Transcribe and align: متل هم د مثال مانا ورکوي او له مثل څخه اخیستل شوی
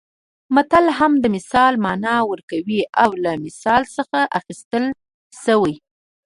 متل 0.55 0.85
هم 0.97 1.13
د 1.23 1.25
مثال 1.35 1.73
مانا 1.83 2.15
ورکوي 2.31 2.81
او 3.03 3.09
له 3.23 3.31
مثل 3.43 3.81
څخه 3.97 4.19
اخیستل 4.39 4.85
شوی 5.43 5.75